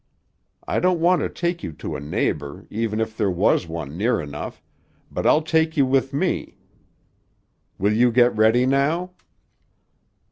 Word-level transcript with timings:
I 0.67 0.79
don't 0.79 0.99
want 0.99 1.21
to 1.21 1.29
take 1.29 1.61
you 1.61 1.71
to 1.73 1.95
a 1.95 1.99
neighbor, 1.99 2.65
even 2.71 2.99
if 2.99 3.15
there 3.15 3.29
was 3.29 3.67
one 3.67 3.95
near 3.97 4.19
enough, 4.19 4.63
but 5.11 5.27
I'll 5.27 5.43
take 5.43 5.77
you 5.77 5.85
with 5.85 6.11
me. 6.11 6.57
Will 7.77 7.93
you 7.93 8.11
get 8.11 8.35
ready 8.35 8.65
now?" 8.65 9.11